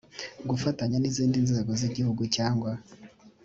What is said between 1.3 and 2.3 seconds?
nzego z igihugu